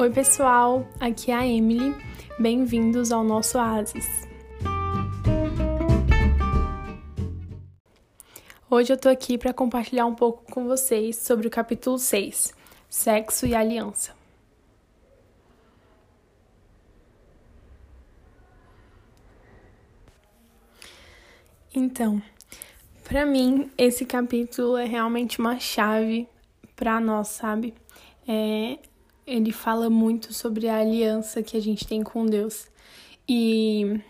Oi, 0.00 0.10
pessoal, 0.10 0.88
aqui 1.00 1.32
é 1.32 1.34
a 1.34 1.44
Emily. 1.44 1.92
Bem-vindos 2.38 3.10
ao 3.10 3.24
nosso 3.24 3.58
Oasis. 3.58 4.06
Hoje 8.70 8.92
eu 8.92 8.96
tô 8.96 9.08
aqui 9.08 9.36
para 9.36 9.52
compartilhar 9.52 10.06
um 10.06 10.14
pouco 10.14 10.44
com 10.52 10.68
vocês 10.68 11.16
sobre 11.16 11.48
o 11.48 11.50
capítulo 11.50 11.98
6, 11.98 12.54
Sexo 12.88 13.44
e 13.44 13.56
Aliança. 13.56 14.14
Então, 21.74 22.22
para 23.02 23.26
mim, 23.26 23.68
esse 23.76 24.06
capítulo 24.06 24.76
é 24.76 24.84
realmente 24.84 25.40
uma 25.40 25.58
chave 25.58 26.28
para 26.76 27.00
nós, 27.00 27.26
sabe? 27.26 27.74
É, 28.28 28.78
ele 29.28 29.52
fala 29.52 29.90
muito 29.90 30.32
sobre 30.32 30.68
a 30.68 30.78
aliança 30.78 31.42
que 31.42 31.56
a 31.56 31.60
gente 31.60 31.86
tem 31.86 32.02
com 32.02 32.24
Deus. 32.24 32.66
E 33.28 34.00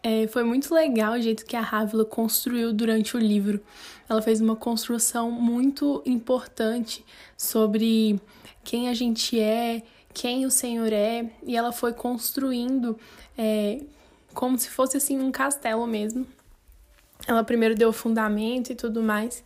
é, 0.00 0.28
foi 0.28 0.44
muito 0.44 0.72
legal 0.72 1.14
o 1.14 1.20
jeito 1.20 1.44
que 1.44 1.56
a 1.56 1.60
Rávila 1.60 2.04
construiu 2.04 2.72
durante 2.72 3.16
o 3.16 3.20
livro. 3.20 3.60
Ela 4.08 4.22
fez 4.22 4.40
uma 4.40 4.54
construção 4.54 5.28
muito 5.28 6.00
importante 6.06 7.04
sobre 7.36 8.20
quem 8.62 8.88
a 8.88 8.94
gente 8.94 9.40
é, 9.40 9.82
quem 10.12 10.46
o 10.46 10.50
Senhor 10.50 10.92
é, 10.92 11.28
e 11.44 11.56
ela 11.56 11.72
foi 11.72 11.92
construindo 11.92 12.96
é, 13.36 13.80
como 14.32 14.56
se 14.56 14.70
fosse 14.70 14.96
assim 14.96 15.18
um 15.18 15.32
castelo 15.32 15.84
mesmo. 15.84 16.24
Ela 17.26 17.42
primeiro 17.42 17.74
deu 17.74 17.88
o 17.88 17.92
fundamento 17.92 18.70
e 18.70 18.76
tudo 18.76 19.02
mais. 19.02 19.42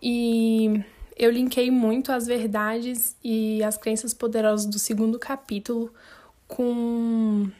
E 0.00 0.84
eu 1.16 1.30
linkei 1.30 1.70
muito 1.70 2.12
as 2.12 2.26
verdades 2.26 3.16
e 3.24 3.62
as 3.64 3.78
crenças 3.78 4.12
poderosas 4.12 4.66
do 4.66 4.78
segundo 4.78 5.18
capítulo 5.18 5.90
com, 6.46 7.50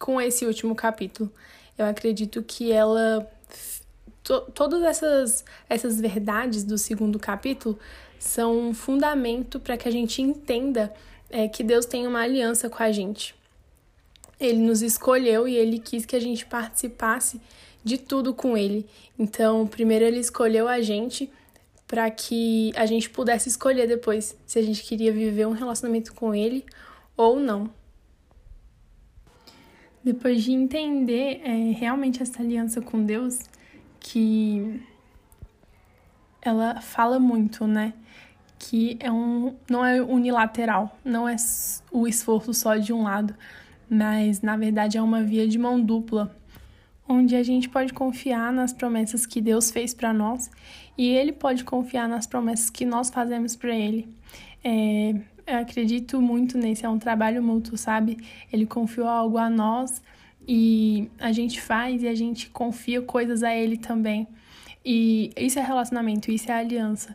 com 0.00 0.20
esse 0.20 0.44
último 0.44 0.74
capítulo. 0.74 1.30
Eu 1.78 1.86
acredito 1.86 2.42
que 2.42 2.72
ela. 2.72 3.30
To, 4.24 4.40
todas 4.52 4.82
essas, 4.82 5.44
essas 5.68 6.00
verdades 6.00 6.64
do 6.64 6.76
segundo 6.76 7.18
capítulo 7.18 7.78
são 8.18 8.58
um 8.58 8.74
fundamento 8.74 9.60
para 9.60 9.76
que 9.76 9.86
a 9.86 9.92
gente 9.92 10.20
entenda 10.20 10.92
é, 11.30 11.46
que 11.46 11.62
Deus 11.62 11.84
tem 11.86 12.06
uma 12.06 12.20
aliança 12.20 12.68
com 12.68 12.82
a 12.82 12.90
gente. 12.90 13.34
Ele 14.40 14.58
nos 14.58 14.82
escolheu 14.82 15.46
e 15.46 15.54
ele 15.54 15.78
quis 15.78 16.04
que 16.04 16.16
a 16.16 16.20
gente 16.20 16.44
participasse 16.46 17.40
de 17.84 17.98
tudo 17.98 18.34
com 18.34 18.56
ele. 18.56 18.86
Então, 19.16 19.66
primeiro 19.66 20.04
ele 20.04 20.18
escolheu 20.18 20.66
a 20.66 20.80
gente 20.80 21.30
para 21.94 22.10
que 22.10 22.72
a 22.74 22.86
gente 22.86 23.08
pudesse 23.08 23.48
escolher 23.48 23.86
depois 23.86 24.36
se 24.44 24.58
a 24.58 24.62
gente 24.62 24.82
queria 24.82 25.12
viver 25.12 25.46
um 25.46 25.52
relacionamento 25.52 26.12
com 26.12 26.34
ele 26.34 26.66
ou 27.16 27.38
não. 27.38 27.70
Depois 30.02 30.42
de 30.42 30.50
entender 30.50 31.40
é, 31.44 31.70
realmente 31.70 32.20
essa 32.20 32.42
aliança 32.42 32.82
com 32.82 33.04
Deus, 33.04 33.48
que 34.00 34.82
ela 36.42 36.80
fala 36.80 37.20
muito, 37.20 37.64
né? 37.64 37.94
Que 38.58 38.96
é 38.98 39.12
um, 39.12 39.54
não 39.70 39.84
é 39.84 40.02
unilateral, 40.02 40.98
não 41.04 41.28
é 41.28 41.36
o 41.92 42.08
esforço 42.08 42.52
só 42.52 42.74
de 42.74 42.92
um 42.92 43.04
lado, 43.04 43.36
mas 43.88 44.42
na 44.42 44.56
verdade 44.56 44.98
é 44.98 45.00
uma 45.00 45.22
via 45.22 45.46
de 45.46 45.60
mão 45.60 45.80
dupla 45.80 46.34
onde 47.08 47.36
a 47.36 47.42
gente 47.42 47.68
pode 47.68 47.92
confiar 47.92 48.52
nas 48.52 48.72
promessas 48.72 49.26
que 49.26 49.40
Deus 49.40 49.70
fez 49.70 49.92
para 49.92 50.12
nós 50.12 50.50
e 50.96 51.08
Ele 51.08 51.32
pode 51.32 51.64
confiar 51.64 52.08
nas 52.08 52.26
promessas 52.26 52.70
que 52.70 52.84
nós 52.84 53.10
fazemos 53.10 53.54
para 53.56 53.74
Ele. 53.74 54.08
É, 54.62 55.14
eu 55.46 55.58
acredito 55.58 56.20
muito 56.20 56.56
nesse, 56.56 56.86
é 56.86 56.88
um 56.88 56.98
trabalho 56.98 57.42
mútuo, 57.42 57.76
sabe? 57.76 58.16
Ele 58.52 58.64
confiou 58.64 59.06
algo 59.06 59.36
a 59.36 59.50
nós 59.50 60.02
e 60.46 61.10
a 61.18 61.32
gente 61.32 61.60
faz 61.60 62.02
e 62.02 62.08
a 62.08 62.14
gente 62.14 62.48
confia 62.48 63.02
coisas 63.02 63.42
a 63.42 63.54
Ele 63.54 63.76
também. 63.76 64.26
E 64.84 65.30
isso 65.36 65.58
é 65.58 65.62
relacionamento, 65.62 66.30
isso 66.30 66.50
é 66.50 66.54
aliança. 66.54 67.14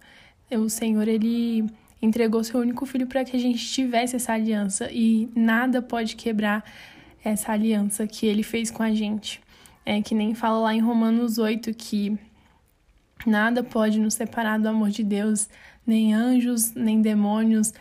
O 0.52 0.70
Senhor, 0.70 1.08
Ele 1.08 1.66
entregou 2.02 2.44
seu 2.44 2.60
único 2.60 2.86
filho 2.86 3.08
para 3.08 3.24
que 3.24 3.36
a 3.36 3.40
gente 3.40 3.66
tivesse 3.72 4.16
essa 4.16 4.34
aliança 4.34 4.90
e 4.92 5.30
nada 5.36 5.82
pode 5.82 6.16
quebrar 6.16 6.64
essa 7.24 7.52
aliança 7.52 8.08
que 8.08 8.26
Ele 8.26 8.44
fez 8.44 8.72
com 8.72 8.82
a 8.82 8.94
gente. 8.94 9.42
É 9.92 10.04
que 10.04 10.14
nem 10.14 10.36
fala 10.36 10.60
lá 10.60 10.76
em 10.76 10.80
Romanos 10.80 11.40
8 11.40 11.74
que 11.74 12.16
nada 13.26 13.64
pode 13.64 14.00
nos 14.00 14.14
separar 14.14 14.60
do 14.60 14.70
amor 14.70 14.92
de 14.92 15.04
Deus, 15.04 15.50
nem 15.84 16.14
anjos, 16.14 16.76
nem 16.76 17.02
demônios, 17.02 17.74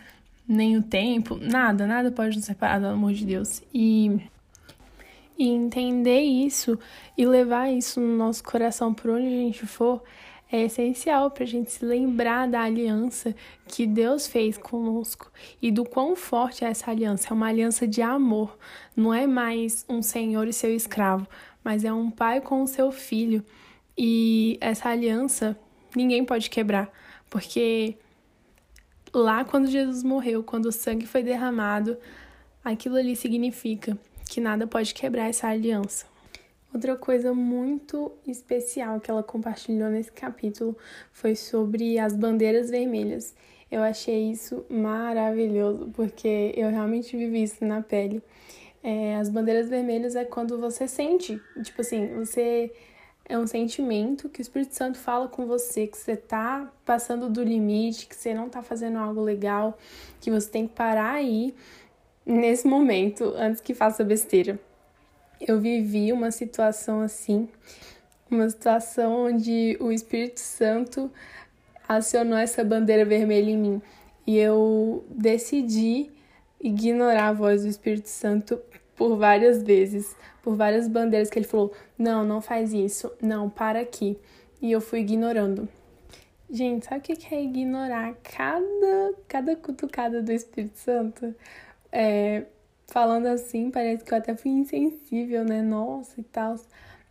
nem 0.47 0.75
o 0.75 0.81
tempo, 0.81 1.35
nada, 1.35 1.85
nada 1.85 2.11
pode 2.11 2.35
nos 2.35 2.45
separar 2.45 2.79
do 2.79 2.87
amor 2.87 3.13
de 3.13 3.27
Deus. 3.27 3.61
E, 3.71 4.19
e 5.37 5.49
entender 5.49 6.21
isso 6.21 6.79
e 7.15 7.27
levar 7.27 7.69
isso 7.69 8.01
no 8.01 8.17
nosso 8.17 8.43
coração 8.43 8.91
por 8.91 9.11
onde 9.11 9.27
a 9.27 9.29
gente 9.29 9.67
for 9.67 10.01
é 10.51 10.63
essencial 10.63 11.29
para 11.29 11.43
a 11.43 11.47
gente 11.47 11.71
se 11.71 11.85
lembrar 11.85 12.47
da 12.47 12.61
aliança 12.61 13.35
que 13.67 13.85
Deus 13.85 14.25
fez 14.25 14.57
conosco 14.57 15.31
e 15.61 15.71
do 15.71 15.85
quão 15.85 16.15
forte 16.15 16.65
é 16.65 16.69
essa 16.69 16.89
aliança. 16.89 17.27
É 17.29 17.33
uma 17.33 17.47
aliança 17.47 17.87
de 17.87 18.01
amor, 18.01 18.57
não 18.95 19.13
é 19.13 19.27
mais 19.27 19.85
um 19.87 20.01
senhor 20.01 20.47
e 20.47 20.53
seu 20.53 20.73
escravo, 20.73 21.27
mas 21.63 21.83
é 21.83 21.93
um 21.93 22.09
pai 22.09 22.41
com 22.41 22.63
o 22.63 22.67
seu 22.67 22.91
filho. 22.91 23.43
E 23.97 24.57
essa 24.61 24.89
aliança 24.89 25.57
ninguém 25.95 26.23
pode 26.23 26.49
quebrar, 26.49 26.91
porque 27.29 27.97
lá 29.13 29.43
quando 29.43 29.67
Jesus 29.67 30.03
morreu, 30.03 30.43
quando 30.43 30.67
o 30.67 30.71
sangue 30.71 31.05
foi 31.05 31.23
derramado, 31.23 31.97
aquilo 32.63 32.95
ali 32.95 33.15
significa 33.15 33.97
que 34.29 34.39
nada 34.39 34.67
pode 34.67 34.93
quebrar 34.93 35.27
essa 35.27 35.47
aliança. 35.47 36.05
Outra 36.71 36.95
coisa 36.95 37.33
muito 37.33 38.11
especial 38.27 38.99
que 38.99 39.09
ela 39.09 39.23
compartilhou 39.23 39.89
nesse 39.89 40.11
capítulo 40.11 40.77
foi 41.11 41.35
sobre 41.35 41.97
as 41.97 42.15
bandeiras 42.15 42.69
vermelhas. 42.69 43.33
Eu 43.71 43.81
achei 43.81 44.31
isso 44.31 44.63
maravilhoso, 44.69 45.89
porque 45.95 46.53
eu 46.55 46.69
realmente 46.69 47.17
vivi 47.17 47.41
isso 47.41 47.65
na 47.65 47.81
pele. 47.81 48.21
É, 48.81 49.15
as 49.15 49.29
bandeiras 49.29 49.69
vermelhas 49.69 50.15
é 50.15 50.23
quando 50.23 50.57
você 50.57 50.87
sente, 50.87 51.41
tipo 51.63 51.81
assim, 51.81 52.07
você 52.15 52.71
é 53.25 53.37
um 53.37 53.45
sentimento 53.45 54.29
que 54.29 54.39
o 54.39 54.41
Espírito 54.41 54.75
Santo 54.75 54.97
fala 54.97 55.27
com 55.27 55.45
você, 55.45 55.85
que 55.85 55.97
você 55.97 56.15
tá 56.15 56.71
passando 56.83 57.29
do 57.29 57.43
limite, 57.43 58.07
que 58.07 58.15
você 58.15 58.33
não 58.33 58.49
tá 58.49 58.63
fazendo 58.63 58.97
algo 58.97 59.21
legal, 59.21 59.77
que 60.19 60.31
você 60.31 60.49
tem 60.49 60.67
que 60.67 60.73
parar 60.73 61.11
aí 61.11 61.53
nesse 62.25 62.67
momento 62.67 63.33
antes 63.35 63.61
que 63.61 63.73
faça 63.73 64.03
besteira. 64.03 64.59
Eu 65.39 65.59
vivi 65.59 66.11
uma 66.11 66.31
situação 66.31 67.01
assim, 67.01 67.47
uma 68.31 68.49
situação 68.49 69.27
onde 69.27 69.77
o 69.79 69.91
Espírito 69.91 70.39
Santo 70.39 71.11
acionou 71.87 72.37
essa 72.37 72.63
bandeira 72.63 73.05
vermelha 73.05 73.49
em 73.51 73.57
mim 73.57 73.81
e 74.25 74.37
eu 74.37 75.03
decidi 75.09 76.11
ignorar 76.59 77.29
a 77.29 77.33
voz 77.33 77.63
do 77.63 77.69
Espírito 77.69 78.09
Santo 78.09 78.59
por 78.95 79.15
várias 79.15 79.63
vezes, 79.63 80.15
por 80.43 80.55
várias 80.55 80.87
bandeiras 80.87 81.29
que 81.29 81.39
ele 81.39 81.47
falou: 81.47 81.73
não, 81.97 82.25
não 82.25 82.41
faz 82.41 82.73
isso, 82.73 83.11
não, 83.21 83.49
para 83.49 83.79
aqui. 83.79 84.17
E 84.61 84.71
eu 84.71 84.81
fui 84.81 84.99
ignorando. 84.99 85.67
Gente, 86.51 86.85
sabe 86.85 86.99
o 86.99 87.01
que 87.01 87.33
é 87.35 87.43
ignorar 87.43 88.15
cada, 88.23 89.13
cada 89.27 89.55
cutucada 89.55 90.21
do 90.21 90.31
Espírito 90.31 90.77
Santo? 90.79 91.33
É, 91.91 92.45
falando 92.87 93.27
assim, 93.27 93.69
parece 93.69 94.03
que 94.03 94.13
eu 94.13 94.17
até 94.17 94.35
fui 94.35 94.51
insensível, 94.51 95.45
né? 95.45 95.61
Nossa 95.61 96.19
e 96.19 96.23
tal. 96.23 96.55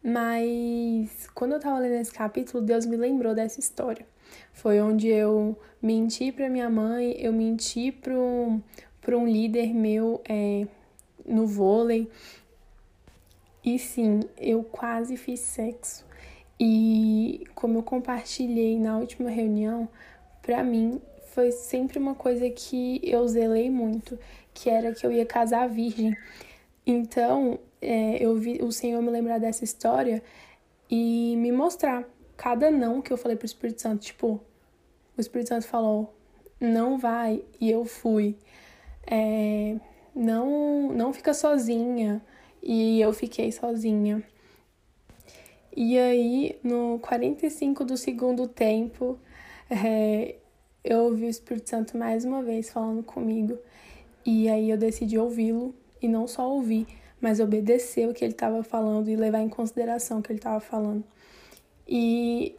Mas 0.02 1.28
quando 1.34 1.52
eu 1.52 1.60
tava 1.60 1.78
lendo 1.78 1.94
esse 2.00 2.12
capítulo, 2.12 2.62
Deus 2.62 2.84
me 2.84 2.96
lembrou 2.96 3.34
dessa 3.34 3.60
história. 3.60 4.06
Foi 4.52 4.80
onde 4.80 5.08
eu 5.08 5.56
menti 5.80 6.32
para 6.32 6.48
minha 6.48 6.68
mãe, 6.68 7.12
eu 7.18 7.32
menti 7.32 7.92
para 7.92 8.14
para 9.00 9.16
um 9.16 9.26
líder 9.26 9.74
meu 9.74 10.20
é, 10.28 10.66
no 11.26 11.46
vôlei. 11.46 12.10
E 13.64 13.78
sim, 13.78 14.20
eu 14.36 14.62
quase 14.62 15.16
fiz 15.16 15.40
sexo. 15.40 16.06
E 16.58 17.46
como 17.54 17.78
eu 17.78 17.82
compartilhei 17.82 18.78
na 18.78 18.98
última 18.98 19.30
reunião, 19.30 19.88
para 20.42 20.62
mim 20.64 21.00
foi 21.32 21.52
sempre 21.52 21.98
uma 21.98 22.14
coisa 22.14 22.48
que 22.50 23.00
eu 23.04 23.26
zelei 23.28 23.70
muito, 23.70 24.18
que 24.52 24.68
era 24.68 24.92
que 24.92 25.06
eu 25.06 25.12
ia 25.12 25.24
casar 25.24 25.68
virgem. 25.68 26.16
Então, 26.86 27.60
é, 27.80 28.16
eu 28.22 28.34
vi 28.34 28.58
o 28.62 28.72
Senhor 28.72 29.00
me 29.02 29.10
lembrar 29.10 29.38
dessa 29.38 29.62
história 29.62 30.22
e 30.90 31.36
me 31.36 31.52
mostrar 31.52 32.04
cada 32.36 32.70
não 32.70 33.00
que 33.02 33.12
eu 33.12 33.16
falei 33.16 33.36
pro 33.36 33.46
Espírito 33.46 33.82
Santo. 33.82 34.02
Tipo, 34.02 34.40
o 35.16 35.20
Espírito 35.20 35.48
Santo 35.48 35.66
falou, 35.66 36.14
não 36.60 36.98
vai, 36.98 37.44
e 37.60 37.70
eu 37.70 37.84
fui 37.84 38.36
é, 39.10 39.76
não, 40.14 40.92
não 40.92 41.12
fica 41.12 41.32
sozinha. 41.32 42.22
E 42.62 43.00
eu 43.00 43.12
fiquei 43.12 43.50
sozinha. 43.52 44.22
E 45.76 45.98
aí, 45.98 46.58
no 46.62 46.98
45 47.00 47.84
do 47.84 47.96
segundo 47.96 48.48
tempo, 48.48 49.18
é, 49.70 50.36
eu 50.82 51.04
ouvi 51.04 51.26
o 51.26 51.28
Espírito 51.28 51.70
Santo 51.70 51.96
mais 51.96 52.24
uma 52.24 52.42
vez 52.42 52.70
falando 52.70 53.02
comigo. 53.02 53.58
E 54.26 54.48
aí 54.48 54.70
eu 54.70 54.76
decidi 54.76 55.18
ouvi-lo 55.18 55.74
e 56.02 56.08
não 56.08 56.26
só 56.26 56.50
ouvir, 56.50 56.86
mas 57.20 57.40
obedecer 57.40 58.08
o 58.08 58.14
que 58.14 58.24
ele 58.24 58.32
estava 58.32 58.62
falando 58.62 59.08
e 59.08 59.16
levar 59.16 59.40
em 59.40 59.48
consideração 59.48 60.18
o 60.18 60.22
que 60.22 60.32
ele 60.32 60.38
estava 60.38 60.60
falando. 60.60 61.04
E 61.86 62.54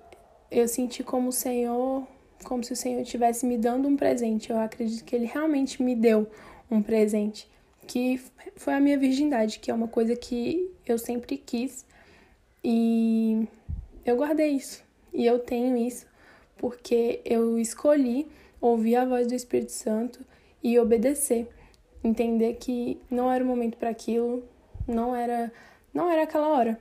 eu 0.50 0.68
senti 0.68 1.04
como 1.04 1.30
o 1.30 1.34
Senhor, 1.34 2.08
como 2.44 2.64
se 2.64 2.74
o 2.74 2.76
Senhor 2.76 3.02
estivesse 3.02 3.46
me 3.46 3.58
dando 3.58 3.88
um 3.88 3.96
presente. 3.96 4.50
Eu 4.50 4.60
acredito 4.60 5.04
que 5.04 5.16
ele 5.16 5.26
realmente 5.26 5.82
me 5.82 5.96
deu 5.96 6.28
um 6.70 6.82
presente, 6.82 7.48
que 7.88 8.22
foi 8.56 8.74
a 8.74 8.80
minha 8.80 8.98
virgindade, 8.98 9.60
que 9.60 9.72
é 9.72 9.74
uma 9.74 9.88
coisa 9.88 10.16
que 10.16 10.72
eu 10.86 10.98
sempre 10.98 11.38
quis. 11.38 11.86
E 12.64 13.48
eu 14.06 14.16
guardei 14.16 14.50
isso. 14.50 14.84
E 15.14 15.26
eu 15.26 15.40
tenho 15.40 15.76
isso 15.76 16.08
porque 16.58 17.22
eu 17.24 17.58
escolhi 17.58 18.28
ouvir 18.60 18.98
a 18.98 19.06
voz 19.06 19.26
do 19.28 19.34
Espírito 19.34 19.72
Santo 19.72 20.20
e 20.62 20.78
obedecer 20.78 21.48
entender 22.04 22.56
que 22.56 23.00
não 23.10 23.32
era 23.32 23.44
o 23.44 23.48
momento 23.48 23.78
para 23.78 23.90
aquilo, 23.90 24.44
não 24.88 25.16
era 25.16 25.52
não 25.94 26.10
era 26.10 26.24
aquela 26.24 26.48
hora. 26.50 26.80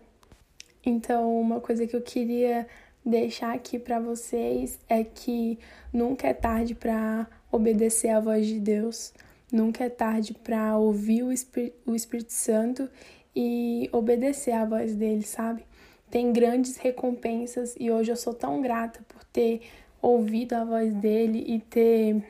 Então, 0.84 1.40
uma 1.40 1.60
coisa 1.60 1.86
que 1.86 1.96
eu 1.96 2.02
queria 2.02 2.66
deixar 3.08 3.54
aqui 3.54 3.78
para 3.78 3.98
vocês 3.98 4.78
é 4.88 5.02
que 5.02 5.58
nunca 5.92 6.28
é 6.28 6.34
tarde 6.34 6.74
para 6.74 7.26
obedecer 7.50 8.10
à 8.10 8.20
voz 8.20 8.46
de 8.46 8.60
Deus, 8.60 9.12
nunca 9.50 9.84
é 9.84 9.88
tarde 9.88 10.34
para 10.34 10.76
ouvir 10.76 11.22
o, 11.22 11.32
Espí 11.32 11.72
o 11.86 11.94
Espírito 11.94 12.32
Santo 12.32 12.88
e 13.34 13.88
obedecer 13.92 14.52
à 14.52 14.64
voz 14.64 14.94
dele, 14.94 15.22
sabe? 15.22 15.64
Tem 16.10 16.32
grandes 16.32 16.76
recompensas 16.76 17.74
e 17.78 17.90
hoje 17.90 18.12
eu 18.12 18.16
sou 18.16 18.34
tão 18.34 18.60
grata 18.60 19.00
por 19.08 19.24
ter 19.24 19.62
ouvido 20.00 20.54
a 20.54 20.64
voz 20.64 20.92
dele 20.92 21.44
e 21.46 21.58
ter 21.58 22.22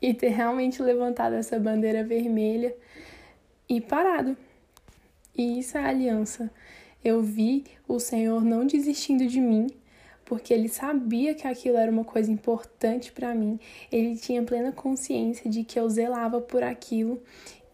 e 0.00 0.12
ter 0.12 0.30
realmente 0.30 0.82
levantado 0.82 1.34
essa 1.34 1.60
bandeira 1.60 2.02
vermelha 2.02 2.74
e 3.68 3.80
parado. 3.80 4.36
E 5.36 5.60
isso 5.60 5.78
é 5.78 5.84
aliança. 5.84 6.50
Eu 7.04 7.22
vi 7.22 7.64
o 7.86 8.00
Senhor 8.00 8.44
não 8.44 8.66
desistindo 8.66 9.26
de 9.26 9.40
mim, 9.40 9.68
porque 10.32 10.54
ele 10.54 10.66
sabia 10.66 11.34
que 11.34 11.46
aquilo 11.46 11.76
era 11.76 11.92
uma 11.92 12.04
coisa 12.04 12.32
importante 12.32 13.12
para 13.12 13.34
mim. 13.34 13.60
Ele 13.92 14.16
tinha 14.16 14.42
plena 14.42 14.72
consciência 14.72 15.50
de 15.50 15.62
que 15.62 15.78
eu 15.78 15.86
zelava 15.90 16.40
por 16.40 16.62
aquilo 16.62 17.22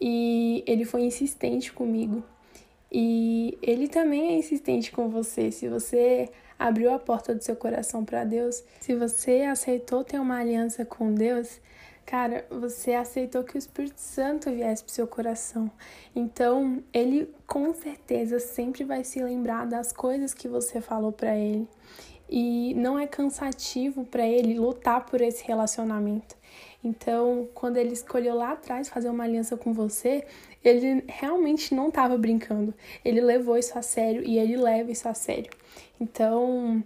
e 0.00 0.64
ele 0.66 0.84
foi 0.84 1.02
insistente 1.02 1.72
comigo. 1.72 2.20
E 2.90 3.56
ele 3.62 3.87
também 3.87 4.31
é 4.31 4.38
insistente 4.38 4.90
com 4.90 5.08
você. 5.08 5.52
Se 5.52 5.69
você 5.69 6.28
abriu 6.58 6.93
a 6.93 6.99
porta 6.99 7.32
do 7.32 7.44
seu 7.44 7.55
coração 7.55 8.05
para 8.05 8.25
Deus, 8.25 8.64
se 8.81 8.93
você 8.96 9.43
aceitou 9.43 10.02
ter 10.02 10.19
uma 10.19 10.40
aliança 10.40 10.84
com 10.84 11.14
Deus, 11.14 11.61
Cara, 12.08 12.46
você 12.49 12.94
aceitou 12.94 13.44
que 13.44 13.54
o 13.54 13.58
Espírito 13.58 14.00
Santo 14.00 14.50
viesse 14.50 14.82
pro 14.82 14.90
seu 14.90 15.06
coração. 15.06 15.70
Então, 16.16 16.82
ele 16.90 17.31
com 17.46 17.75
certeza 17.75 18.40
sempre 18.40 18.82
vai 18.82 19.04
se 19.04 19.22
lembrar 19.22 19.66
das 19.66 19.93
coisas 19.93 20.32
que 20.32 20.49
você 20.49 20.81
falou 20.81 21.12
para 21.12 21.37
ele. 21.37 21.69
E 22.28 22.75
não 22.75 22.98
é 22.98 23.06
cansativo 23.06 24.04
para 24.04 24.26
ele 24.26 24.58
lutar 24.58 25.06
por 25.06 25.20
esse 25.20 25.44
relacionamento. 25.44 26.36
Então, 26.82 27.48
quando 27.54 27.76
ele 27.76 27.92
escolheu 27.92 28.34
lá 28.34 28.52
atrás 28.52 28.88
fazer 28.88 29.08
uma 29.08 29.25
aliança 29.25 29.56
com 29.56 29.72
você, 29.72 30.25
ele 30.62 31.02
realmente 31.08 31.75
não 31.75 31.88
estava 31.88 32.16
brincando. 32.16 32.75
Ele 33.04 33.20
levou 33.20 33.56
isso 33.56 33.78
a 33.78 33.82
sério 33.82 34.22
e 34.25 34.38
ele 34.38 34.56
leva 34.56 34.90
isso 34.90 35.08
a 35.08 35.14
sério. 35.14 35.50
Então, 36.00 36.82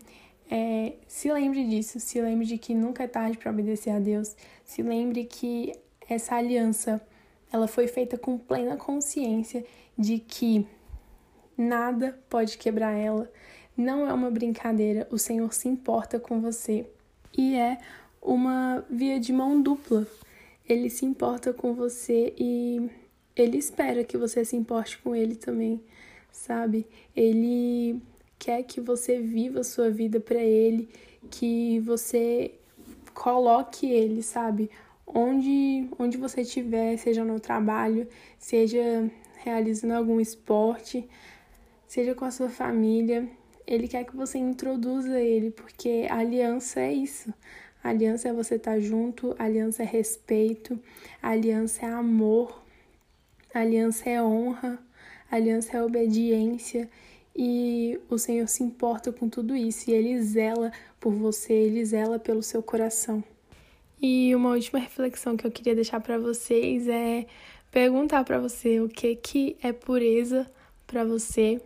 é, 0.51 0.93
se 1.07 1.33
lembre 1.33 1.65
disso, 1.65 2.01
se 2.01 2.21
lembre 2.21 2.47
de 2.47 2.59
que 2.59 2.75
nunca 2.75 3.05
é 3.05 3.07
tarde 3.07 3.39
para 3.39 3.51
obedecer 3.51 3.91
a 3.91 3.99
Deus, 3.99 4.37
se 4.65 4.83
lembre 4.83 5.25
que 5.25 5.73
essa 6.09 6.37
aliança 6.37 7.01
ela 7.53 7.69
foi 7.69 7.87
feita 7.87 8.17
com 8.17 8.39
plena 8.39 8.77
consciência 8.77 9.65
de 9.97 10.19
que 10.19 10.67
nada 11.57 12.19
pode 12.31 12.57
quebrar 12.57 12.93
ela, 12.93 13.31
não 13.77 14.09
é 14.09 14.13
uma 14.13 14.31
brincadeira, 14.31 15.09
o 15.11 15.19
Senhor 15.19 15.53
se 15.53 15.69
importa 15.69 16.19
com 16.19 16.41
você 16.41 16.87
e 17.37 17.57
é 17.57 17.79
uma 18.21 18.85
via 18.91 19.19
de 19.19 19.33
mão 19.33 19.61
dupla. 19.61 20.07
Ele 20.69 20.89
se 20.89 21.05
importa 21.05 21.53
com 21.53 21.75
você 21.75 22.33
e 22.39 22.89
ele 23.35 23.57
espera 23.57 24.05
que 24.05 24.17
você 24.17 24.45
se 24.45 24.55
importe 24.55 24.99
com 24.99 25.17
ele 25.17 25.35
também, 25.35 25.83
sabe? 26.31 26.87
Ele 27.17 28.01
quer 28.39 28.63
que 28.63 28.81
você 28.81 29.19
viva 29.19 29.61
a 29.61 29.65
sua 29.65 29.91
vida 29.91 30.21
para 30.21 30.41
ele, 30.41 30.89
que 31.31 31.81
você 31.81 32.53
coloque 33.15 33.91
ele, 33.91 34.23
sabe? 34.23 34.71
Onde, 35.07 35.89
onde 35.99 36.17
você 36.17 36.43
estiver, 36.43 36.97
seja 36.97 37.25
no 37.25 37.41
trabalho, 37.41 38.09
seja 38.39 39.11
realizando 39.37 39.95
algum 39.95 40.21
esporte, 40.21 41.09
seja 41.87 42.15
com 42.15 42.25
a 42.25 42.31
sua 42.31 42.49
família, 42.49 43.29
ele 43.67 43.89
quer 43.89 44.05
que 44.05 44.17
você 44.17 44.39
introduza 44.39 45.21
ele, 45.21 45.51
porque 45.51 46.07
aliança 46.11 46.81
é 46.81 46.93
isso. 46.93 47.33
Aliança 47.83 48.29
é 48.29 48.33
você 48.33 48.55
estar 48.55 48.73
tá 48.73 48.81
junto, 48.81 49.35
aliança 49.39 49.83
é 49.83 49.87
respeito, 49.87 50.79
aliança 51.21 51.85
é 51.85 51.89
amor, 51.89 52.63
aliança 53.53 54.09
é 54.09 54.23
honra, 54.23 54.79
aliança 55.31 55.77
é 55.77 55.83
obediência. 55.83 56.89
E 57.35 57.99
o 58.11 58.19
Senhor 58.19 58.47
se 58.47 58.63
importa 58.63 59.11
com 59.11 59.29
tudo 59.29 59.57
isso 59.57 59.91
e 59.91 59.95
ele 59.95 60.21
zela 60.23 60.71
por 61.01 61.13
você, 61.13 61.53
ele 61.53 61.85
zela 61.85 62.19
pelo 62.19 62.43
seu 62.43 62.63
coração. 62.63 63.25
E 64.01 64.35
uma 64.35 64.51
última 64.51 64.79
reflexão 64.79 65.37
que 65.37 65.47
eu 65.47 65.51
queria 65.51 65.75
deixar 65.75 66.01
para 66.01 66.19
vocês 66.19 66.87
é 66.89 67.27
perguntar 67.71 68.25
para 68.25 68.39
você 68.39 68.81
o 68.81 68.89
que 68.89 69.17
que 69.17 69.57
é 69.63 69.73
pureza 69.73 70.51
para 70.87 71.05
você. 71.05 71.61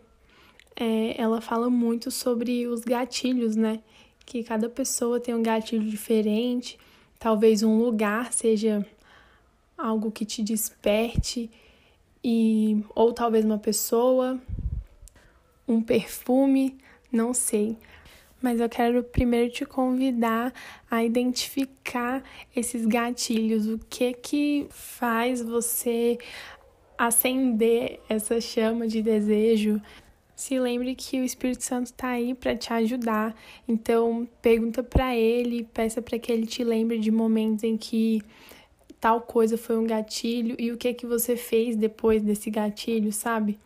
É, 0.79 1.21
ela 1.21 1.41
fala 1.41 1.71
muito 1.71 2.11
sobre 2.11 2.67
os 2.67 2.83
gatilhos, 2.83 3.57
né? 3.57 3.81
Que 4.27 4.45
cada 4.45 4.69
pessoa 4.69 5.19
tem 5.19 5.35
um 5.35 5.43
gatilho 5.43 5.89
diferente. 5.89 6.79
Talvez 7.19 7.63
um 7.63 7.79
lugar 7.79 8.33
seja 8.33 8.87
algo 9.77 10.11
que 10.11 10.25
te 10.25 10.43
desperte 10.43 11.51
e 12.23 12.85
ou 12.95 13.13
talvez 13.13 13.45
uma 13.45 13.59
pessoa, 13.59 14.41
um 15.67 15.81
perfume, 15.81 16.77
não 17.11 17.33
sei. 17.33 17.77
Mas 18.43 18.61
eu 18.61 18.69
quero 18.69 19.03
primeiro 19.03 19.51
te 19.51 19.65
convidar 19.65 20.53
a 20.91 21.03
identificar 21.03 22.23
esses 22.55 22.85
gatilhos, 22.85 23.67
o 23.67 23.79
que 23.89 24.13
que 24.13 24.67
faz 24.71 25.41
você 25.41 26.19
acender 26.99 28.01
essa 28.09 28.41
chama 28.41 28.87
de 28.87 29.03
desejo. 29.03 29.81
Se 30.37 30.59
lembre 30.61 30.95
que 30.95 31.19
o 31.19 31.25
Espírito 31.25 31.65
Santo 31.65 31.87
está 31.87 32.11
aí 32.11 32.35
para 32.35 32.55
te 32.55 32.71
ajudar. 32.71 33.35
Então, 33.67 34.29
pergunta 34.43 34.83
para 34.83 35.17
ele, 35.17 35.65
peça 35.65 36.03
para 36.03 36.19
que 36.19 36.31
ele 36.31 36.47
te 36.47 36.63
lembre 36.63 36.99
de 36.99 37.11
momentos 37.11 37.65
em 37.65 37.77
que 37.79 38.23
tal 39.01 39.23
coisa 39.23 39.57
foi 39.57 39.79
um 39.79 39.87
gatilho 39.87 40.55
e 40.59 40.71
o 40.71 40.77
que 40.77 40.93
que 40.93 41.07
você 41.07 41.37
fez 41.37 41.75
depois 41.75 42.23
desse 42.23 42.51
gatilho, 42.51 43.13
sabe? 43.13 43.59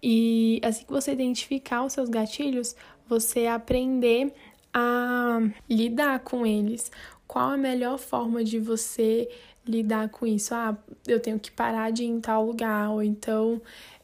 E 0.00 0.60
assim 0.62 0.84
que 0.84 0.92
você 0.92 1.12
identificar 1.12 1.84
os 1.84 1.92
seus 1.92 2.08
gatilhos, 2.08 2.76
você 3.08 3.46
aprender 3.46 4.32
a 4.72 5.40
lidar 5.68 6.20
com 6.20 6.46
eles. 6.46 6.90
Qual 7.26 7.50
a 7.50 7.56
melhor 7.56 7.98
forma 7.98 8.44
de 8.44 8.60
você 8.60 9.28
lidar 9.66 10.08
com 10.08 10.24
isso? 10.26 10.54
Ah, 10.54 10.76
eu 11.06 11.18
tenho 11.18 11.40
que 11.40 11.50
parar 11.50 11.90
de 11.90 12.04
ir 12.04 12.06
em 12.06 12.20
tal 12.20 12.44
lugar, 12.44 12.90
ou 12.90 13.02
então 13.02 13.60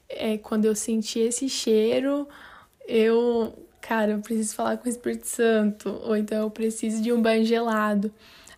é, 0.09 0.39
quando 0.39 0.65
eu 0.65 0.75
sentir 0.75 1.21
esse 1.21 1.49
cheiro, 1.49 2.29
eu, 2.87 3.55
cara, 3.81 4.13
eu 4.13 4.21
preciso 4.21 4.55
falar 4.55 4.79
com 4.79 4.87
o 4.87 4.89
Espírito 4.89 5.27
Santo, 5.27 5.89
ou 6.05 6.17
então 6.17 6.43
eu 6.43 6.51
preciso 6.51 7.03
de 7.03 7.13
um 7.13 7.21
banho 7.21 7.45
gelado. 7.45 8.13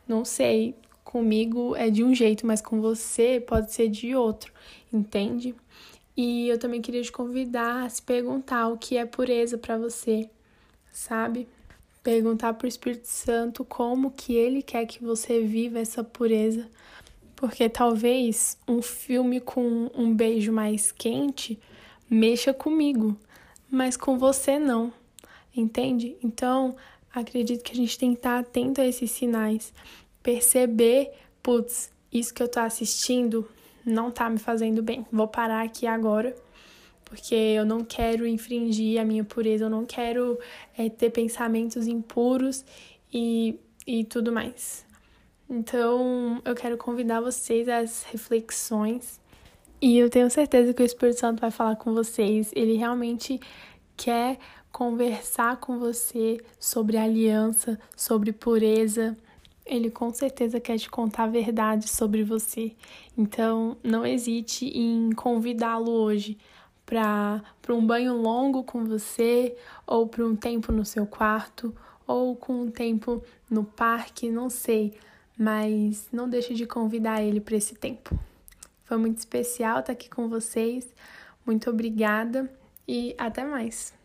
Não 0.07 0.25
sei, 0.25 0.75
comigo 1.05 1.75
é 1.77 1.91
de 1.91 2.05
um 2.05 2.15
jeito, 2.15 2.47
mas 2.47 2.61
com 2.61 2.81
você 2.81 3.41
pode 3.41 3.73
ser 3.73 3.89
de 3.89 4.15
outro, 4.15 4.53
entende? 4.93 5.55
E 6.17 6.49
eu 6.49 6.59
também 6.59 6.81
queria 6.83 7.03
te 7.03 7.13
convidar 7.13 7.85
a 7.85 7.89
se 7.89 8.03
perguntar 8.03 8.69
o 8.69 8.79
que 8.79 8.97
é 8.97 9.07
pureza 9.07 9.59
para 9.59 9.79
você, 9.79 10.29
sabe? 10.93 11.49
Perguntar 12.03 12.55
para 12.55 12.67
o 12.67 12.69
Espírito 12.69 13.07
Santo 13.07 13.65
como 13.65 14.11
que 14.11 14.35
ele 14.35 14.63
quer 14.63 14.87
que 14.87 15.03
você 15.03 15.41
viva 15.41 15.79
essa 15.79 16.03
pureza. 16.05 16.69
Porque 17.41 17.71
talvez 17.71 18.59
um 18.69 18.83
filme 18.83 19.41
com 19.41 19.91
um 19.95 20.15
beijo 20.15 20.53
mais 20.53 20.93
quente 20.93 21.59
mexa 22.09 22.53
comigo, 22.53 23.17
mas 23.71 23.97
com 23.97 24.19
você 24.19 24.59
não. 24.59 24.93
Entende? 25.57 26.19
Então, 26.23 26.77
acredito 27.11 27.63
que 27.63 27.73
a 27.73 27.77
gente 27.77 27.99
tem 27.99 28.13
que 28.13 28.19
estar 28.19 28.39
atento 28.39 28.83
a 28.83 28.87
esses 28.87 29.11
sinais, 29.11 29.73
perceber, 30.23 31.13
putz, 31.43 31.91
isso 32.13 32.35
que 32.35 32.43
eu 32.43 32.49
tô 32.49 32.61
assistindo 32.61 33.49
não 33.87 34.11
tá 34.11 34.29
me 34.29 34.39
fazendo 34.39 34.83
bem. 34.83 35.07
Vou 35.11 35.27
parar 35.27 35.65
aqui 35.65 35.87
agora, 35.87 36.37
porque 37.07 37.35
eu 37.35 37.65
não 37.65 37.83
quero 37.83 38.27
infringir 38.27 39.01
a 39.01 39.05
minha 39.05 39.25
pureza, 39.25 39.65
eu 39.65 39.71
não 39.71 39.87
quero 39.87 40.39
é, 40.77 40.91
ter 40.91 41.09
pensamentos 41.09 41.87
impuros 41.87 42.67
e, 43.11 43.59
e 43.87 44.05
tudo 44.05 44.31
mais. 44.31 44.90
Então, 45.53 46.41
eu 46.45 46.55
quero 46.55 46.79
convidar 46.79 47.21
vocês 47.21 47.69
às 47.69 48.05
reflexões 48.05 49.21
e 49.83 49.99
eu 49.99 50.09
tenho 50.09 50.31
certeza 50.31 50.73
que 50.73 50.81
o 50.81 50.87
Espírito 50.87 51.19
Santo 51.19 51.41
vai 51.41 51.51
falar 51.51 51.75
com 51.75 51.93
vocês. 51.93 52.53
Ele 52.55 52.77
realmente 52.77 53.41
quer 53.97 54.39
conversar 54.71 55.57
com 55.57 55.77
você 55.77 56.39
sobre 56.57 56.97
aliança, 56.97 57.81
sobre 57.97 58.31
pureza. 58.33 59.17
Ele 59.67 59.91
com 59.91 60.15
certeza 60.15 60.61
quer 60.61 60.79
te 60.79 60.89
contar 60.89 61.25
a 61.25 61.27
verdade 61.27 61.89
sobre 61.89 62.23
você. 62.23 62.73
Então, 63.19 63.77
não 63.83 64.07
hesite 64.07 64.67
em 64.67 65.11
convidá-lo 65.11 65.91
hoje 65.91 66.39
para 66.87 67.43
um 67.71 67.85
banho 67.85 68.17
longo 68.17 68.63
com 68.63 68.85
você, 68.85 69.57
ou 69.85 70.07
para 70.07 70.25
um 70.25 70.37
tempo 70.37 70.71
no 70.71 70.85
seu 70.85 71.07
quarto, 71.07 71.75
ou 72.07 72.37
com 72.37 72.63
um 72.63 72.71
tempo 72.71 73.21
no 73.51 73.65
parque, 73.65 74.31
não 74.31 74.49
sei 74.49 74.95
mas 75.41 76.07
não 76.13 76.29
deixe 76.29 76.53
de 76.53 76.67
convidar 76.67 77.23
ele 77.23 77.41
para 77.41 77.57
esse 77.57 77.75
tempo. 77.75 78.15
Foi 78.85 78.99
muito 78.99 79.17
especial 79.17 79.81
estar 79.81 79.93
aqui 79.93 80.11
com 80.11 80.29
vocês. 80.29 80.87
Muito 81.47 81.71
obrigada 81.71 82.53
e 82.87 83.15
até 83.17 83.43
mais. 83.43 83.99